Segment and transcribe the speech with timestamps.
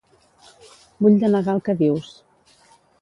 [1.05, 2.11] Vull denegar el que dius.